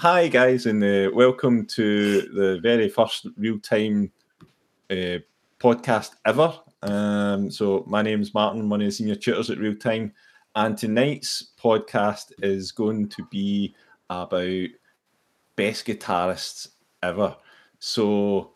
[0.00, 4.10] Hi, guys, and uh, welcome to the very first real time
[4.90, 5.18] uh,
[5.58, 6.58] podcast ever.
[6.80, 10.14] Um, so, my name is Martin, one of the senior tutors at Real Time,
[10.54, 13.74] and tonight's podcast is going to be
[14.08, 14.68] about
[15.56, 16.68] best guitarists
[17.02, 17.36] ever.
[17.78, 18.52] So,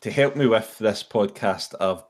[0.00, 2.04] to help me with this podcast, I've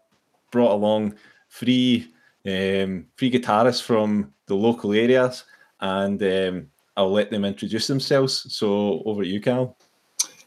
[0.51, 1.15] brought along
[1.49, 2.13] three
[2.45, 5.45] um, three guitarists from the local areas,
[5.81, 6.67] and um,
[6.97, 8.47] I'll let them introduce themselves.
[8.55, 9.77] So over to you, Cal.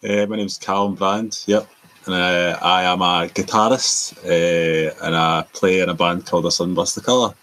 [0.03, 1.43] Uh, my name's Callum Brand.
[1.47, 1.67] Yep,
[2.05, 6.51] and uh, I am a guitarist uh, and I play in a band called The
[6.51, 7.33] Sunburst the Colour.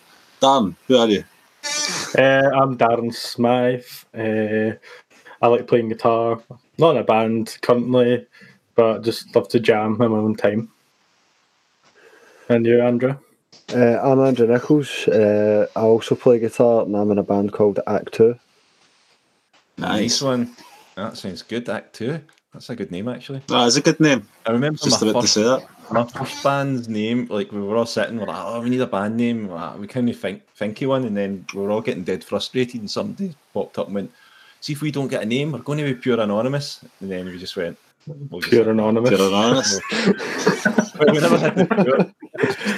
[0.40, 1.24] Dan, who are you?
[2.16, 3.84] Uh, I'm Darren Smythe.
[4.16, 4.76] Uh,
[5.42, 6.40] I like playing guitar.
[6.78, 8.26] Not in a band currently,
[8.74, 10.70] but just love to jam in my own time.
[12.48, 13.16] And you, Andrew?
[13.72, 15.08] Uh, I'm Andrew Nichols.
[15.08, 18.38] Uh, I also play guitar and I'm in a band called Act 2.
[19.78, 20.50] Nice one.
[20.96, 21.68] That sounds good.
[21.68, 22.20] Act two.
[22.52, 23.42] That's a good name, actually.
[23.48, 24.28] That is a good name.
[24.46, 25.66] I remember Just my about to first, say that.
[25.90, 27.26] my first band's name.
[27.28, 29.88] Like we were all sitting, we're like, "Oh, we need a band name." Ah, We
[29.88, 32.80] couldn't think thinky one, and then we were all getting dead frustrated.
[32.80, 34.12] And somebody popped up and went,
[34.60, 37.26] "See if we don't get a name, we're going to be pure anonymous." And then
[37.26, 39.10] we just went, we'll just- Pure Anonymous.
[39.10, 39.80] Pure anonymous.
[40.96, 42.23] We never had to do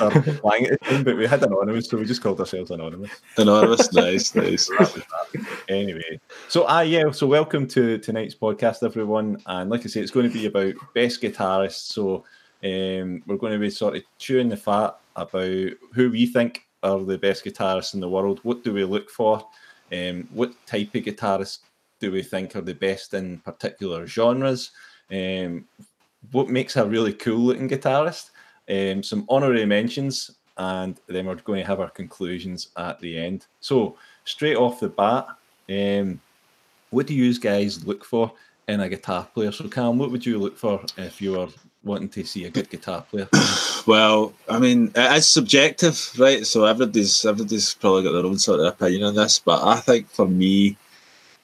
[0.00, 0.02] it.
[0.02, 3.10] We just started playing it, but we had anonymous, so we just called ourselves anonymous.
[3.36, 3.92] anonymous.
[3.92, 4.68] Nice, nice.
[4.68, 5.46] That was that.
[5.68, 9.42] anyway, so ah yeah, so welcome to tonight's podcast, everyone.
[9.46, 11.92] And like I say, it's going to be about best guitarists.
[11.92, 12.24] So
[12.64, 17.00] um, we're going to be sort of chewing the fat about who we think are
[17.00, 18.40] the best guitarists in the world.
[18.42, 19.46] What do we look for?
[19.92, 21.58] Um, what type of guitarists
[22.00, 24.72] do we think are the best in particular genres?
[25.10, 25.66] Um,
[26.32, 28.30] what makes a really cool looking guitarist?
[28.68, 33.46] Um, some honorary mentions, and then we're going to have our conclusions at the end.
[33.60, 35.28] So straight off the bat,
[35.68, 36.20] um,
[36.90, 38.32] what do you guys look for
[38.68, 39.52] in a guitar player?
[39.52, 41.48] So, Cam, what would you look for if you were
[41.84, 43.28] wanting to see a good guitar player?
[43.86, 46.44] Well, I mean, it is subjective, right?
[46.44, 50.10] So everybody's everybody's probably got their own sort of opinion on this, but I think
[50.10, 50.76] for me,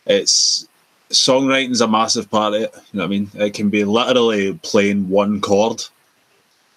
[0.07, 0.67] it's
[1.11, 2.75] songwriting's a massive part of it.
[2.75, 3.31] You know what I mean?
[3.35, 5.85] It can be literally playing one chord,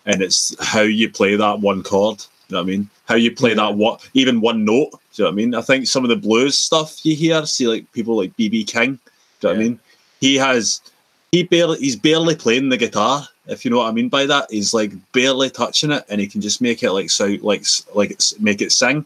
[0.05, 2.23] and it's how you play that one chord.
[2.49, 2.89] You know what I mean?
[3.07, 4.91] How you play that what even one note.
[4.91, 5.55] Do you know what I mean?
[5.55, 8.99] I think some of the blues stuff you hear, see like people like BB King.
[9.39, 9.79] Do you know what I mean?
[10.19, 10.81] He has
[11.31, 13.27] he barely he's barely playing the guitar.
[13.47, 16.27] If you know what I mean by that, he's like barely touching it, and he
[16.27, 19.05] can just make it like so like like it's make it sing.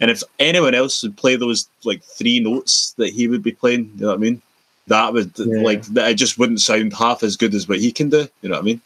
[0.00, 3.90] And if anyone else would play those like three notes that he would be playing,
[3.96, 4.42] you know what I mean?
[4.88, 5.62] That would Yeah.
[5.62, 8.28] like that it just wouldn't sound half as good as what he can do.
[8.42, 8.80] You know what I mean?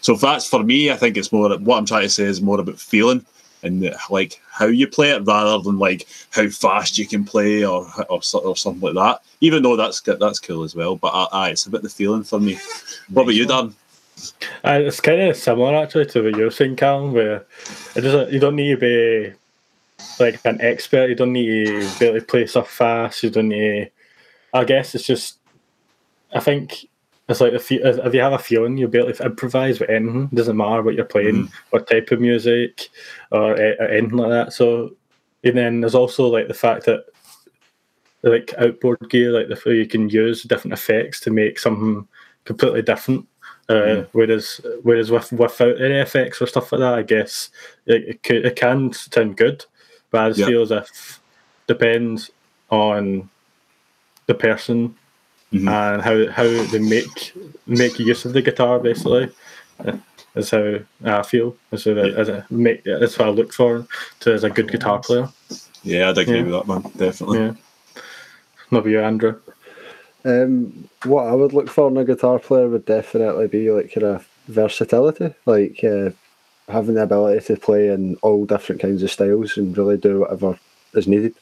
[0.00, 2.40] So if that's for me, I think it's more what I'm trying to say is
[2.40, 3.24] more about feeling
[3.62, 7.86] and like how you play it rather than like how fast you can play or
[8.08, 9.22] or, or something like that.
[9.40, 12.24] Even though that's that's cool as well, but uh, aye, it's a bit the feeling
[12.24, 12.58] for me.
[13.10, 13.74] What about you, Dan?
[14.64, 17.44] Uh, it's kind of similar actually to what you're saying, Callum, where
[17.94, 18.32] it doesn't.
[18.32, 19.32] You don't need to be
[20.18, 21.08] like an expert.
[21.08, 23.22] You don't need to be able to play stuff fast.
[23.22, 23.84] You don't need.
[23.84, 23.90] To,
[24.58, 25.38] I guess it's just.
[26.34, 26.88] I think
[27.28, 29.90] it's like if you if you have a feeling, you'll be able to improvise with
[29.90, 30.28] anything.
[30.30, 31.54] It doesn't matter what you're playing, mm-hmm.
[31.70, 32.88] what type of music,
[33.32, 34.52] or, eh, or anything like that.
[34.52, 34.94] So,
[35.42, 37.04] and then there's also like the fact that
[38.22, 42.06] like outboard gear, like the you can use different effects to make something
[42.44, 43.26] completely different.
[43.68, 44.08] Uh, mm-hmm.
[44.12, 47.50] Whereas, whereas with without any effects or stuff like that, I guess
[47.86, 49.64] it, it, could, it can sound good,
[50.12, 51.20] but I just feel as if
[51.66, 52.30] depends
[52.70, 53.28] on
[54.26, 54.94] the person
[55.52, 55.68] Mhm.
[55.68, 57.32] and how how they make
[57.66, 58.78] make use of the guitar.
[58.78, 59.30] Basically,
[59.84, 59.92] uh,
[60.34, 61.56] is how I feel.
[61.72, 63.86] Is how as a make that's what I look for
[64.20, 65.28] to as a good guitar player.
[65.84, 66.42] Yeah, I'd agree Yeah.
[66.42, 66.82] with that, man.
[66.96, 67.38] Definitely.
[67.38, 67.52] Yeah.
[68.72, 69.36] Not you, Andrew.
[70.24, 74.06] Um, what I would look for in a guitar player would definitely be like kind
[74.06, 76.10] of versatility, like uh,
[76.68, 80.58] having the ability to play in all different kinds of styles and really do whatever
[80.94, 81.34] is needed.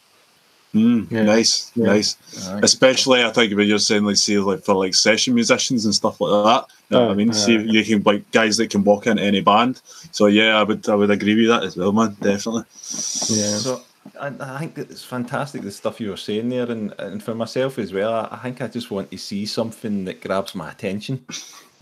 [0.75, 1.23] Mm, Yeah.
[1.23, 1.87] Nice, Yeah.
[1.87, 2.17] nice.
[2.63, 6.21] Especially, I think when you're saying like, see, like for like session musicians and stuff
[6.21, 6.67] like that.
[6.91, 7.33] You know what I Oh, mean?
[7.33, 9.81] See, uh, you can like guys that can walk into any band.
[10.11, 12.17] So yeah, I would, I would agree with that as well, man.
[12.21, 12.65] Definitely.
[13.29, 13.57] Yeah.
[13.59, 13.83] So
[14.21, 17.35] I, I think that it's fantastic the stuff you were saying there, and, and for
[17.35, 18.13] myself as well.
[18.13, 21.25] I, I think I just want to see something that grabs my attention.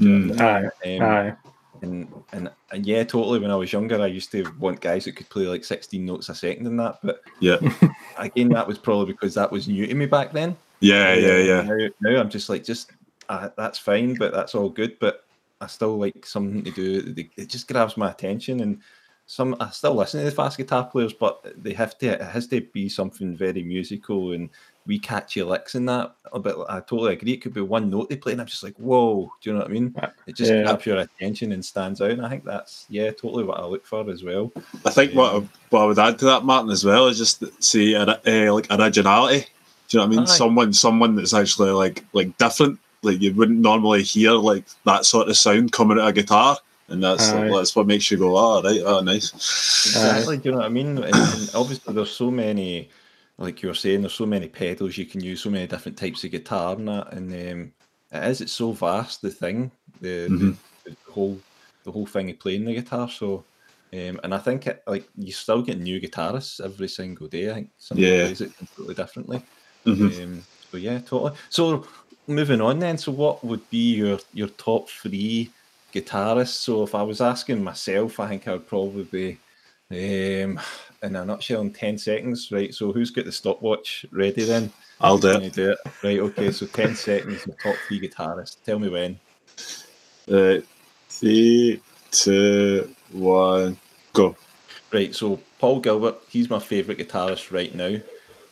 [0.00, 0.38] Mm.
[0.40, 0.64] Aye.
[0.64, 0.70] Um,
[1.02, 1.26] Aye.
[1.28, 1.36] and,
[1.82, 3.38] and and yeah, totally.
[3.38, 6.28] When I was younger, I used to want guys that could play like sixteen notes
[6.28, 6.98] a second and that.
[7.02, 7.58] But Yeah,
[8.18, 10.56] again, that was probably because that was new to me back then.
[10.80, 11.62] yeah, yeah, yeah.
[11.62, 12.92] Now, now I'm just like, just
[13.28, 14.98] uh, that's fine, but that's all good.
[14.98, 15.24] But
[15.60, 17.14] I still like something to do.
[17.36, 18.80] It just grabs my attention, and
[19.32, 22.46] some I still listen to the fast guitar players, but they have to it has
[22.48, 24.50] to be something very musical and
[24.84, 26.14] we catchy licks in that.
[26.40, 27.32] But I totally agree.
[27.32, 29.62] It could be one note they play, and I'm just like, whoa, do you know
[29.62, 29.96] what I mean?
[30.26, 30.64] It just Yeah.
[30.64, 32.10] captures your attention and stands out.
[32.10, 34.52] And I think that's yeah, totally what I look for as well.
[34.84, 37.42] I think what, I, what I would add to that, Martin, as well, is just
[37.62, 39.46] see say uh, like originality.
[39.88, 40.28] Do you know what I mean?
[40.28, 40.36] Aye.
[40.36, 42.78] Someone, someone that's actually like like different.
[43.00, 46.58] Like you wouldn't normally hear like that sort of sound coming out of a guitar,
[46.92, 47.48] and that's Aye.
[47.48, 49.32] that's what makes you go, oh right, oh nice.
[49.86, 50.36] Exactly.
[50.38, 50.98] Do you know what I mean?
[50.98, 52.90] And, and obviously, there's so many,
[53.38, 56.24] like you were saying, there's so many pedals you can use, so many different types
[56.24, 57.12] of guitar and that.
[57.12, 57.72] And um,
[58.12, 59.22] it is, it's so vast.
[59.22, 60.56] The thing, the, Mhm.
[60.84, 61.38] the, the whole,
[61.84, 63.08] the whole thing of playing the guitar.
[63.08, 63.44] So,
[63.92, 67.50] um, and I think it, like you still get new guitarists every single day.
[67.50, 68.24] I think somebody Yeah.
[68.26, 69.42] plays it completely differently.
[69.86, 70.22] Mhm.
[70.22, 71.32] Um, so yeah, totally.
[71.50, 71.86] So
[72.26, 72.96] moving on then.
[72.98, 75.50] So what would be your your top three
[75.92, 76.48] guitarists?
[76.48, 79.38] So if I was asking myself, I think I would probably be
[79.90, 80.60] um,
[81.02, 82.50] in a nutshell in ten seconds.
[82.50, 82.74] Right.
[82.74, 84.72] So who's got the stopwatch ready then?
[85.00, 85.52] I'll do it.
[85.52, 85.78] do it?
[86.02, 86.20] Right.
[86.20, 86.52] Okay.
[86.52, 87.46] So ten seconds.
[87.46, 88.56] Your top three guitarists.
[88.64, 89.18] Tell me when.
[90.28, 90.64] Right,
[91.08, 93.76] three, two, one,
[94.12, 94.36] go.
[94.92, 95.14] Right.
[95.14, 96.16] So Paul Gilbert.
[96.28, 97.96] He's my favourite guitarist right now.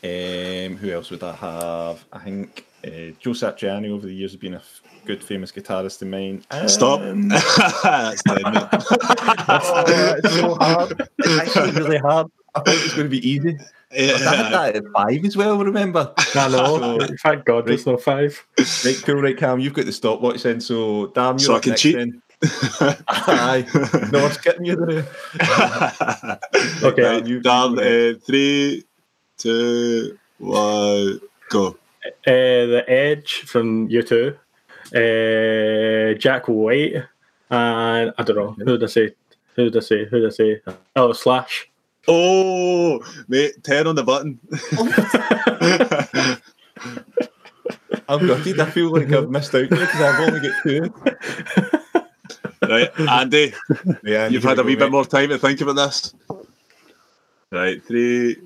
[0.02, 2.04] Um, who else would I have?
[2.12, 6.02] I think uh, Joe Satriani over the years has been a f- good famous guitarist
[6.02, 6.42] of mine.
[6.68, 7.00] Stop.
[7.00, 7.28] Um,
[7.82, 8.68] That's dead, mate.
[8.72, 11.08] oh, it's so hard.
[11.18, 12.26] It's actually really hard.
[12.54, 13.56] I thought it was going to be easy.
[13.92, 14.18] Yeah.
[14.18, 16.12] that at five as well, remember?
[16.34, 16.98] I know.
[17.00, 18.44] So- Thank God there's no five.
[18.84, 21.62] Right, cool, right, Cam, you've got the stopwatch then, so damn, you're So I up
[21.62, 21.96] can next cheat?
[21.96, 22.22] then.
[23.08, 23.66] Aye.
[24.12, 25.06] No, I'm skipping you there.
[26.82, 27.02] Okay.
[27.02, 28.84] Dan, you- Dan, you uh, three,
[29.36, 31.76] two, one, go.
[32.06, 34.34] Uh, the Edge from U2,
[34.94, 36.94] uh, Jack White,
[37.50, 39.14] and I don't know who did I say?
[39.56, 40.04] Who did I say?
[40.06, 40.62] Who did I say?
[40.96, 41.68] Oh, Slash.
[42.08, 44.40] Oh, mate, 10 on the button.
[48.08, 48.58] I'm gutted.
[48.58, 50.92] I feel like I've missed out because I've only got two.
[52.62, 53.52] right, Andy,
[54.02, 56.14] Yeah, you've had a wee bit more time to think about this.
[57.52, 58.36] Right, three,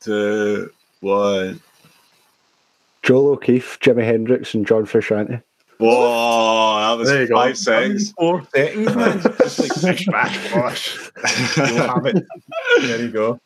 [0.00, 0.70] two,
[1.00, 1.60] one.
[3.02, 5.42] Joel O'Keefe, Jimi Hendrix, and John Frusciante.
[5.78, 7.34] Whoa, that was There you go.
[7.34, 8.12] five seconds.
[8.12, 9.20] Four seconds, man.
[9.38, 11.10] Just like bish, bash, bosh.
[11.56, 12.24] You'll have it.
[12.82, 13.40] There you go.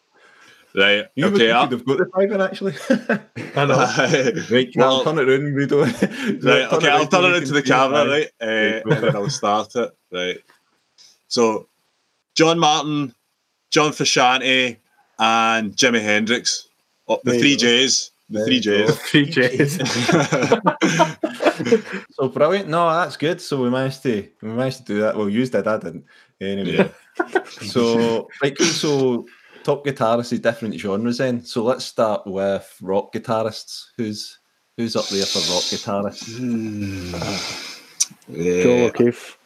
[0.74, 1.32] Right, You okay.
[1.46, 2.74] would I'll, have got the five in actually.
[3.56, 3.78] I know.
[4.54, 5.86] right, Cam, Well- turn it around and we don't.
[6.42, 8.06] right, okay, I'll turn it into the camera, Aye.
[8.08, 8.30] right?
[8.42, 9.90] Uh, Right, go and then I'll start it.
[10.12, 10.38] Right.
[11.28, 11.68] So,
[12.34, 13.14] John Martyn,
[13.70, 14.76] John Frusciante,
[15.18, 16.68] and Jimi Hendrix.
[17.08, 17.60] Oh, the There you three go.
[17.60, 18.10] J's.
[18.28, 18.60] The three you.
[18.86, 18.96] J's.
[18.96, 19.78] Three J's.
[22.10, 22.68] So brilliant.
[22.68, 23.40] No, that's good.
[23.40, 25.16] So we managed to we managed to do that.
[25.16, 25.66] Well, you did.
[25.66, 26.04] I didn't.
[26.40, 26.90] Anyway.
[27.46, 28.56] so right.
[28.56, 28.66] cool.
[28.66, 29.26] So
[29.62, 31.18] top guitarists is different genres.
[31.18, 31.44] Then.
[31.44, 33.86] So let's start with rock guitarists.
[33.96, 34.38] Who's
[34.76, 36.36] who's up there for rock guitarists?
[36.36, 37.12] Hmm.
[38.32, 38.84] Joel Yeah.
[38.86, 39.38] O'Keefe.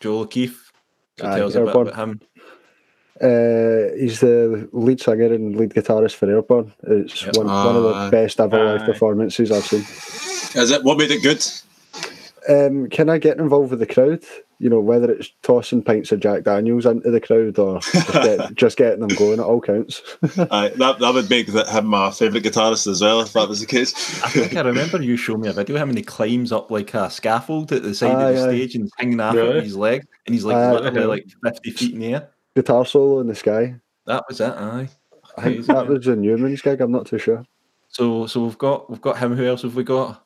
[0.00, 0.72] Joel O'Keefe.
[1.18, 2.20] So Aye, tell us a bit about him.
[3.20, 6.72] Uh, he's the lead singer and lead guitarist for Airborne.
[6.84, 7.36] It's Yep.
[7.36, 9.80] one, one of the best ever live performances I've seen.
[10.62, 11.44] Is it what made it good?
[12.48, 14.22] Um, can I get involved with the crowd?
[14.60, 18.54] You know, whether it's tossing pints of Jack Daniels into the crowd or just, get,
[18.54, 20.00] just getting them going, it all counts.
[20.50, 23.60] Aye, that, that would make that him my favourite guitarist as well, if that was
[23.60, 23.92] the case.
[24.24, 26.70] I think I remember you showing me a video of him and he climbs up
[26.70, 28.48] like a scaffold at the side Aye, of the aye.
[28.48, 29.60] stage and hanging off Really?
[29.60, 32.30] his leg and he's like Aye, literally like 50 feet in the air.
[32.58, 33.76] Guitar solo in the sky.
[34.06, 34.88] That was it, aye.
[35.36, 36.80] I think that was a Newman's gig.
[36.80, 37.44] I'm not too sure.
[37.88, 39.36] So so we've got we've got him.
[39.36, 40.24] Who else have we got?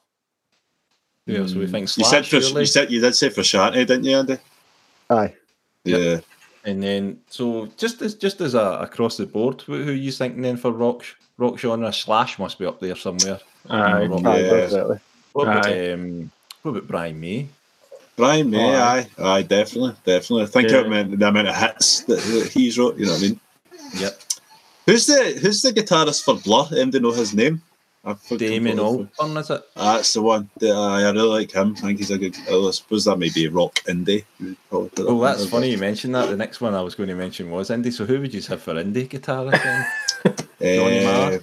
[1.27, 1.95] Who else do we think?
[1.99, 2.63] You said for, surely?
[2.63, 4.39] you said you did say Frusciante, didn't you, Andy?
[5.11, 5.35] Aye.
[5.85, 6.21] Yeah.
[6.65, 10.13] And then so just as just as a across the board, who, who are you
[10.13, 11.05] thinking then for rock
[11.37, 11.93] rock genre?
[11.93, 13.41] Slash must be up there somewhere.
[13.69, 14.07] Aye.
[14.07, 14.25] Rock.
[14.25, 14.51] Aye, Yeah.
[14.51, 14.99] definitely.
[15.35, 15.93] What about Aye.
[15.93, 16.31] um,
[16.63, 17.49] what about Brian May?
[18.17, 19.07] Brian May, Oh, aye.
[19.19, 20.43] aye, definitely, definitely.
[20.45, 20.81] I think Yeah.
[20.81, 22.99] it meant the amount of hits that, that he's wrote.
[22.99, 23.41] You know what I mean?
[23.99, 24.21] Yep,
[24.87, 26.67] Who's the Who's the guitarist for Blur?
[26.73, 27.63] Anybody know his name?
[28.05, 29.63] I completely- Albarn, is it?
[29.77, 30.51] Ah, That's the one.
[30.59, 31.75] The- I really like him.
[31.79, 32.37] I think he's a good.
[32.51, 34.25] I suppose that may be rock indie.
[34.41, 36.29] You'd probably put Oh, that that's funny you mentioned that.
[36.29, 37.93] The next one I was going to mention was indie.
[37.93, 39.87] So who would you have for indie guitarist then?
[40.61, 41.41] Johnny uh, Marr.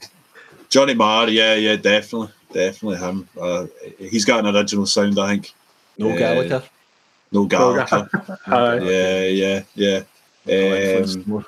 [0.69, 3.27] Johnny Marr, yeah, yeah, definitely, definitely him.
[3.39, 5.53] Uh, he's got an original sound, I think.
[5.99, 6.17] No Yeah.
[6.17, 6.63] Gallagher.
[7.31, 8.09] Noel Gallagher.
[8.47, 8.79] Aye.
[8.79, 10.97] yeah, yeah, yeah.
[10.97, 11.45] Um, more,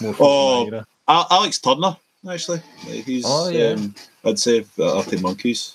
[0.00, 0.86] more oh, Myra.
[1.06, 1.96] Alex Turner,
[2.28, 2.62] actually.
[3.04, 3.74] He's, Oh, yeah.
[3.74, 5.74] um, I'd say the Arctic Monkeys.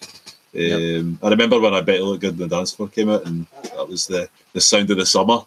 [0.55, 1.05] Um, Yep.
[1.24, 3.46] I remember when I Bet You Look Good in the Dance Floor came out, and
[3.75, 5.39] that was the, the sound of the summer.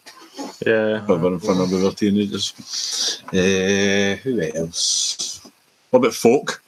[0.64, 1.04] Yeah.
[1.06, 3.22] for, for for a number of our teenagers.
[3.32, 5.40] Uh, who else?
[5.90, 6.62] What about folk?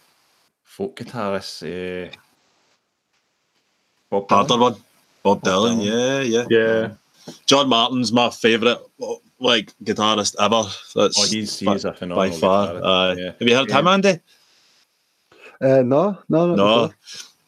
[0.64, 1.62] Folk guitarist.
[1.62, 2.10] Uh,
[4.10, 4.76] Bob Harder one.
[5.22, 5.78] Bob, Bob Dylan.
[5.80, 5.84] Dylan.
[5.84, 6.44] Yeah, yeah.
[6.50, 6.92] Yeah.
[7.46, 8.78] John Martyn's my favourite
[9.38, 10.62] like guitarist ever.
[10.94, 12.82] That's Oh, he's, by, he's a by far.
[12.82, 13.32] Uh, yeah.
[13.38, 13.78] Have you heard Yeah.
[13.78, 14.20] him, Andy?
[15.60, 16.92] Uh, no, no, not No.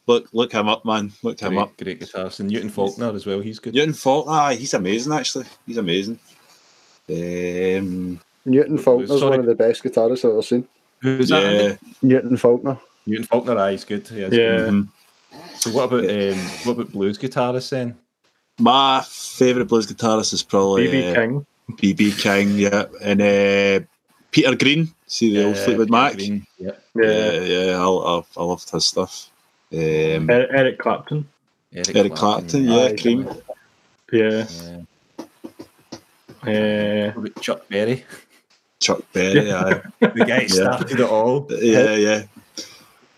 [0.05, 1.13] Look, look him up, man.
[1.23, 1.77] Look him up.
[1.77, 2.39] Great, great guitarist.
[2.41, 3.39] And Newton Faulkner as well.
[3.39, 3.73] He's good.
[3.73, 4.25] Newton Faulk.
[4.27, 5.13] Ah, he's amazing.
[5.13, 6.19] Actually, he's amazing.
[7.09, 9.29] Um, Newton Faulkner's Sorry.
[9.31, 10.67] one of the best guitarists I've ever seen.
[11.01, 11.41] Who's that?
[11.43, 11.49] yeah.
[11.61, 11.77] Andy?
[12.01, 12.77] Newton Faulkner.
[13.05, 13.57] Newton Faulkner.
[13.57, 14.09] Aye, he's good.
[14.11, 14.23] Yeah.
[14.23, 14.29] Yeah.
[14.29, 14.69] good.
[14.73, 14.87] mhm.
[15.55, 17.97] So what about um, what about blues guitarists then?
[18.59, 21.45] My favourite blues guitarist is probably BB uh, King.
[21.71, 23.85] BB King, yeah, and uh,
[24.31, 24.93] Peter Green.
[25.07, 26.13] See the old Yeah, Fleetwood Peter Mac.
[26.13, 26.71] Green, Yeah.
[26.95, 27.03] Yeah.
[27.03, 29.31] Yeah, yeah, I, I, I loved his stuff.
[29.71, 31.27] Um, Eric, Eric Clapton.
[31.73, 33.27] Eric Clapton, yeah, Aye, Cream.
[34.11, 34.45] Yeah.
[34.61, 34.81] Yeah.
[36.43, 38.05] Uh, What about Chuck Berry?
[38.79, 39.81] Chuck Berry, aye.
[39.99, 41.47] The guy who started it all.
[41.49, 42.23] yeah, yeah.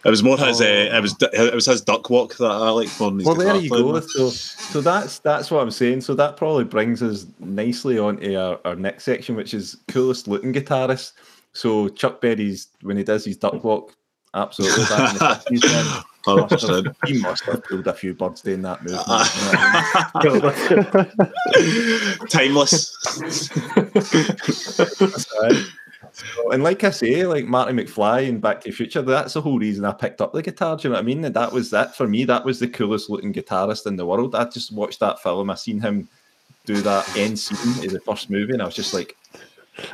[0.06, 0.62] It was more his.
[0.62, 0.66] Oh.
[0.66, 2.70] Uh, it was it was his duck walk that I
[3.00, 3.92] than Well, there you playing.
[3.92, 4.00] go.
[4.02, 6.02] So, so that's that's what I'm saying.
[6.02, 10.28] So that probably brings us nicely on to our, our next section, which is coolest
[10.28, 11.14] looking guitarist.
[11.54, 13.96] So Chuck Berry's when he does his duck walk,
[14.36, 15.26] absolutely back in the
[15.60, 16.04] 50s, man.
[16.28, 19.00] Must have- He must have pulled a few birds doing that move.
[19.08, 19.26] man.
[20.24, 20.56] You know what
[20.98, 21.60] I
[22.20, 22.28] mean?
[22.30, 22.92] Timeless.
[26.16, 29.42] So, and like I say, like Marty McFly and Back to the Future, that's the
[29.42, 30.78] whole reason I picked up the guitar.
[30.78, 31.26] Do you know what I mean?
[31.26, 32.24] And that was that for me.
[32.24, 34.34] That was the coolest looking guitarist in the world.
[34.34, 35.50] I just watched that film.
[35.50, 36.08] I seen him
[36.66, 39.18] do that end scene in the first movie, and I was just like,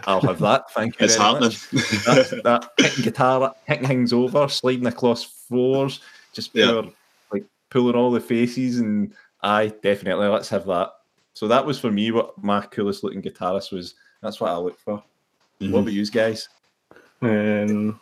[0.05, 0.69] "I'll have that.
[0.71, 1.49] Thank you It's happening.
[1.49, 1.69] much."
[2.05, 6.01] That's, that hitting guitar, hitting things over, sliding across floors,
[6.33, 6.65] just Yeah.
[6.67, 6.91] pure
[7.33, 8.79] like pulling all the faces.
[8.79, 10.91] And I definitely let's have that.
[11.33, 13.95] So that was for me what my coolest looking guitarist was.
[14.21, 15.03] That's what I look for.
[15.61, 15.71] Mhm.
[15.71, 16.49] What about you guys?
[17.21, 17.99] um,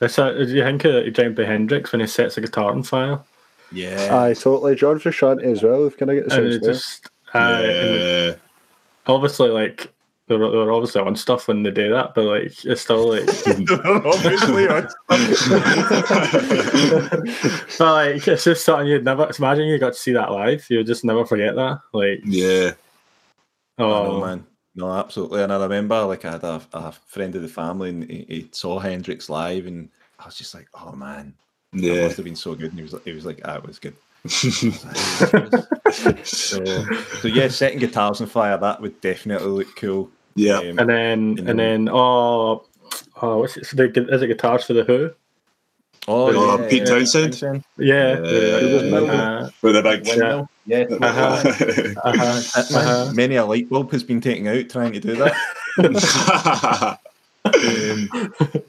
[0.00, 3.20] it's a, do you think of Jimi Hendrix when he sets a guitar on fire?
[3.72, 4.08] Yeah.
[4.22, 4.74] Aye, totally.
[4.74, 5.86] John Frusciante as well.
[5.86, 8.34] If can I get the And same it just, uh, and yeah.
[9.06, 9.92] obviously, like,
[10.28, 13.28] they're, they're obviously on stuff when they do that, but like, it's still like,
[14.06, 14.88] Obviously, on-
[17.78, 20.64] but like, it's just something you'd never imagine you got to see that live.
[20.70, 21.80] You would just never forget that.
[21.92, 22.72] Like, yeah.
[23.78, 25.42] Oh oh, man, no, absolutely.
[25.42, 28.48] And I remember, like, I had a, a friend of the family, and he, he
[28.52, 29.88] saw Hendrix live, and
[30.18, 31.34] I was just like, "Oh man,
[31.72, 33.56] yeah, that must have been so good." And he was, like, he was like, "Ah,
[33.56, 33.94] it was good."
[36.24, 36.64] so,
[37.20, 40.10] so yeah, setting guitars on fire that would definitely look cool.
[40.34, 40.58] yeah.
[40.58, 42.64] Um, and then In and the- then oh,
[43.22, 43.66] oh, what's it?
[43.66, 45.10] So the, is it guitars for the Who?
[46.06, 47.64] Oh, Oh, yeah, Pete yeah, Townshend?
[47.78, 48.20] Yeah, Yeah.
[48.20, 50.06] uh, With a big.
[50.06, 50.46] Windmill.
[50.66, 50.84] Yeah.
[50.90, 51.20] Uh-huh.
[51.20, 52.76] uh-huh, Hitman.
[52.76, 53.12] uh-huh.
[53.14, 56.98] Many a light bulb has been taken out trying to do that.
[57.46, 58.08] Um,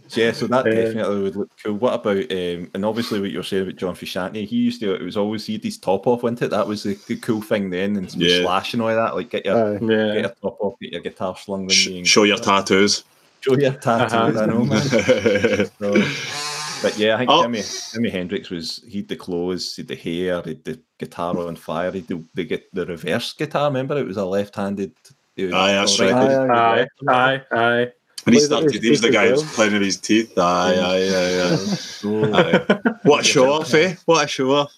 [0.10, 1.76] so yeah, so that Uh, definitely would look cool.
[1.76, 4.46] What about um, and obviously what you're saying about John Frusciante?
[4.46, 6.50] He used to it was always he had his top off, wasn't it?
[6.50, 8.42] That was the, the cool thing then, and some Yeah.
[8.42, 9.16] slash and all that.
[9.16, 9.78] Like get your Aye.
[9.80, 13.06] get your top off, get your guitar slung Sh- you Show your tattoos.
[13.40, 14.36] show your tattoos.
[14.36, 14.42] Uh-huh.
[14.42, 14.82] I know, man.
[15.80, 17.42] So, but yeah, I think Oh.
[17.44, 20.80] Jimmy Jimi Hendrix was he had the clothes, he had the hair, he had the
[21.00, 23.68] guitar on fire, he had the, the, get- the reverse guitar.
[23.68, 24.92] Remember, it was a left-handed.
[25.38, 26.50] Aye, that's right- right.
[26.50, 27.92] Aye, Aye, aye, aye.
[28.24, 30.36] When he started, he was the guy who was playing with his teeth.
[30.38, 31.56] Aye, aye, aye, aye.
[31.76, 32.80] So, aye.
[33.04, 33.96] What a show off, eh?
[34.06, 34.74] What a show off.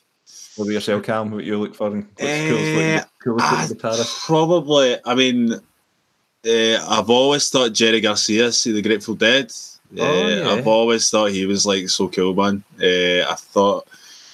[0.57, 1.31] what about yourself, Cam?
[1.31, 1.87] What you look for?
[1.87, 4.25] And what's Eh, coolest looking, coolest ah, looking guitarist?
[4.25, 9.51] Probably, I mean, uh, I've always thought Jerry Garcia, see the Grateful Dead.
[9.97, 10.49] Uh, Oh, yeah.
[10.51, 12.63] I've always thought he was like so cool, man.
[12.81, 13.87] Uh, I thought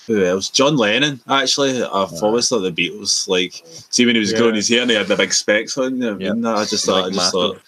[0.08, 0.50] who else?
[0.50, 1.22] John Lennon.
[1.30, 2.20] Actually, I've Ah.
[2.24, 3.28] always thought the Beatles.
[3.28, 4.40] Like, see when he was Yeah.
[4.40, 6.04] growing his hair and he had the big specs on.
[6.04, 6.34] I Yeah.
[6.34, 7.60] mean, I just Like thought, I just thought.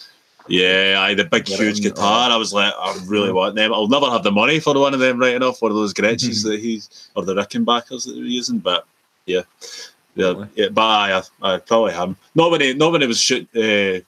[0.48, 2.30] Yeah, I the big huge guitar.
[2.30, 3.74] I was like, I really want them.
[3.74, 6.44] I'll never have the money for one of them right enough, one of those Gretschens
[6.44, 8.60] that he's or the Rickenbackers that they're using.
[8.60, 8.86] But
[9.25, 9.42] yeah,
[10.15, 10.68] yeah, yeah.
[10.70, 12.15] But I, I probably have.
[12.36, 14.01] Not when he, not when it was shoot, uh,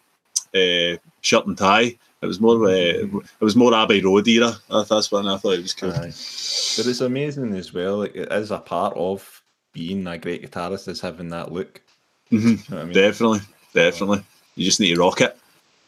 [0.56, 1.98] uh, shirt and tie.
[2.22, 4.54] It was more, uh, it was more Abbey Road era.
[4.70, 5.92] That's when I thought it was cool.
[5.92, 6.14] Aye.
[6.78, 7.98] But it's amazing as well.
[8.00, 11.82] Like it is a part of being a great guitarist is having that look.
[12.30, 12.94] hmm You know I mean?
[12.94, 13.42] Definitely,
[13.74, 14.24] definitely.
[14.56, 15.38] You just need to rock it.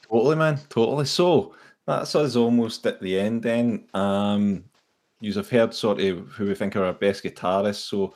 [0.08, 0.60] Totally, man.
[0.70, 1.06] Totally.
[1.06, 1.56] So
[1.88, 3.86] that's us almost at the end then.
[3.94, 4.64] Um
[5.22, 7.88] you have heard sort of who we think are our best guitarists.
[7.90, 8.14] So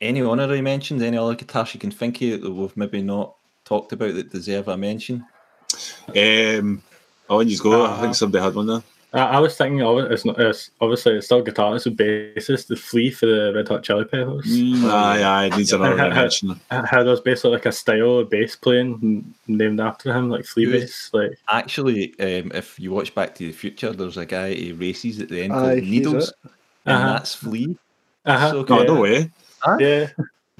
[0.00, 3.92] any honorary mentions, any other guitarists you can think of that we've maybe not talked
[3.92, 5.24] about that deserve a mention?
[6.08, 6.82] Um,
[7.28, 7.82] oh, and you go.
[7.84, 8.82] I Uh, think somebody had one there.
[9.12, 10.12] I, I was thinking of it.
[10.12, 10.38] It's not.
[10.38, 12.66] It's obviously it's still guitarist and bassist.
[12.66, 14.44] The Flea for the Red Hot Chili Peppers.
[14.46, 16.60] Mm, aye, aye, it needs another mention.
[16.70, 20.82] How there's basically like a style of bass playing named after him, like Flea Who's-
[20.82, 21.10] bass.
[21.14, 25.20] Like Actually, um, if you watch Back to the Future, there's a guy who races
[25.20, 26.34] at the end Aye, called Needles, it.
[26.86, 27.12] and Uh-huh.
[27.12, 27.76] that's Flea.
[28.26, 29.30] uh-huh, So No, yeah, no way.
[29.78, 30.06] yeah.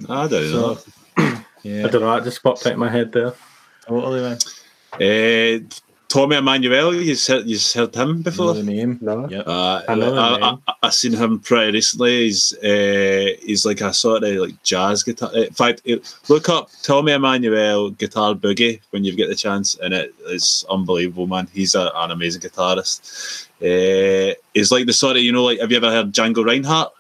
[0.09, 0.79] I don't know.
[1.19, 2.15] I don't know.
[2.15, 3.35] That just popped out my head there.
[3.87, 4.39] totally, man.
[4.95, 5.65] Uh,
[6.17, 8.55] Tommy Emmanuel, you heard, you heard him Know before?
[8.55, 8.99] the name.
[9.03, 9.29] No.
[9.29, 9.45] Yep.
[9.47, 10.63] Uh, I know I, I, name.
[10.67, 12.25] I, I seen him pretty recently.
[12.25, 15.31] He's uh, he's like a sort of like jazz guitar.
[15.37, 15.83] In fact,
[16.31, 21.27] look up Tommy Emmanuel guitar boogie when you get the chance, and it is unbelievable,
[21.27, 21.49] man.
[21.53, 23.49] He's a, an amazing guitarist.
[23.61, 26.95] Uh, he's like the sort of you know, like have you ever heard Django Reinhardt?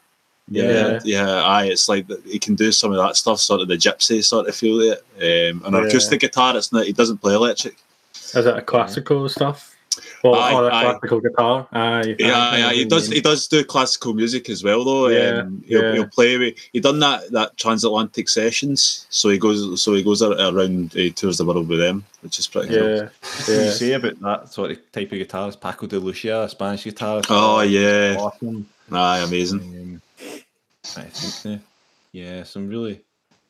[0.49, 1.01] Yeah.
[1.05, 1.67] yeah, aye.
[1.69, 4.55] It's like he can do some of that stuff, sort of the gypsy sort of
[4.55, 5.51] feel to it.
[5.55, 5.89] Um, an Yeah.
[5.89, 6.85] acoustic guitar, it's not.
[6.85, 7.77] He doesn't play electric.
[8.35, 9.73] Is it a classical stuff?
[10.23, 10.83] Or, Aye, or a aye.
[10.83, 11.69] classical guitar?
[11.73, 12.17] Aye.
[12.19, 13.09] Yeah, aye, yeah, he does.
[13.09, 15.09] He does do classical music as well, though.
[15.09, 15.93] Yeah, um, he'll, yeah.
[15.95, 16.37] he'll play.
[16.37, 19.81] With, he done that that transatlantic sessions, so he goes.
[19.83, 20.93] So he goes around.
[20.93, 22.89] He tours the world with them, which is pretty cool.
[22.97, 25.49] Yeah, What do you say about that sort of type of guitar?
[25.51, 25.61] guitarist?
[25.61, 27.27] Paco de Lucia, a Spanish guitarist.
[27.31, 28.69] Oh yeah, awesome.
[28.93, 29.61] aye, amazing.
[29.61, 30.03] Um,
[30.97, 31.63] I think, uh,
[32.13, 33.01] yeah, some really,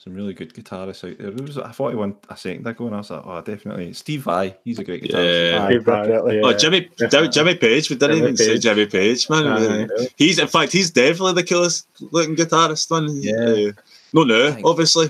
[0.07, 1.33] some really good guitarists out there.
[1.33, 1.65] Who was it?
[1.65, 4.55] I thought he won a second ago, and I was like, oh, definitely Steve Vai.
[4.65, 5.51] He's a great guitarist.
[5.53, 5.65] Yeah.
[5.65, 6.37] Aye, Steve Vai, definitely.
[6.37, 6.43] yeah.
[6.45, 7.29] Oh, Jimmy, Definitely.
[7.31, 7.91] Jimmy Page.
[7.91, 9.47] We didn't Jimmy even say Jimmy Page, man.
[9.49, 10.07] Aye.
[10.15, 13.09] He's in fact, he's definitely the coolest looking guitarist, man.
[13.21, 13.71] Yeah.
[13.71, 13.73] Uh,
[14.13, 14.63] no, no, Thanks.
[14.65, 15.07] obviously.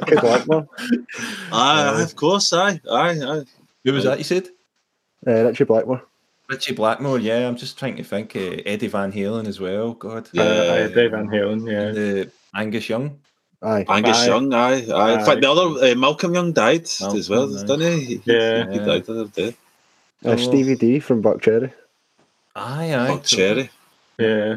[0.00, 0.68] Ricky Blackmore.
[1.52, 3.42] aye, of course, aye, aye, aye.
[3.84, 4.18] Who was that?
[4.18, 4.48] You said
[5.26, 6.02] Uh, Richie Blackmore.
[6.50, 7.18] Richie Blackmore.
[7.18, 8.34] Yeah, I'm just trying to think.
[8.34, 9.94] Uh, Eddie Van Halen as well.
[9.94, 10.42] God, Yeah.
[10.42, 11.92] Uh, aye, Dave Van Halen, yeah.
[11.92, 13.18] the Angus Young.
[13.62, 13.84] Aye.
[13.88, 14.26] Angus Aye.
[14.26, 15.12] Young, aye, aye.
[15.18, 17.60] In fact, the other uh, Malcolm Young died as well, aye.
[17.66, 18.04] didn't he?
[18.16, 18.70] He- Yeah.
[18.70, 19.54] he died the other day.
[20.24, 21.72] Uh, Stevie D from Buckcherry.
[22.56, 23.06] Aye, aye.
[23.08, 23.70] Fuck so- Cherry.
[24.18, 24.56] Yeah.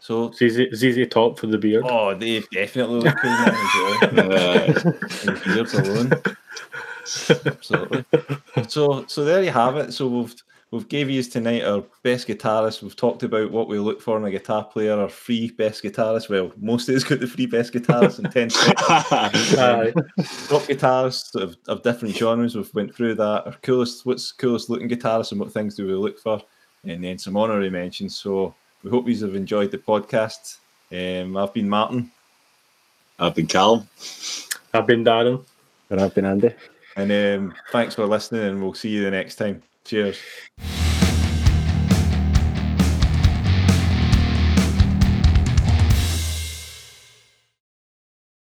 [0.00, 1.84] So, ZZ, ZZ Top for the beard.
[1.88, 3.96] oh, they definitely look cool now as well.
[5.32, 5.44] Aye.
[5.44, 6.12] Beards alone.
[7.46, 8.04] Absolutely.
[8.68, 9.92] So, so there you have it.
[9.92, 10.34] So we've
[10.72, 12.82] we've gave you tonight our best guitarist.
[12.82, 16.28] We've talked about what we look for in a guitar player, our free best guitarist.
[16.28, 19.92] Well, most of us got the free best guitarist and ten Aye.
[20.48, 22.56] top guitarists of, of different genres.
[22.56, 23.46] We've went through that.
[23.46, 26.40] Our coolest, what's coolest looking guitarist and what things do we look for,
[26.84, 28.16] and then some honorary mentions.
[28.16, 30.56] So we hope you have enjoyed the podcast.
[30.90, 32.10] Um, I've been Martin,
[33.18, 33.88] I've been Callum.
[34.74, 35.44] I've been Darren.
[35.90, 36.54] And I've been Andy.
[36.96, 38.42] and um, thanks for listening.
[38.42, 39.62] And we'll see you the next time.
[39.84, 40.18] Cheers.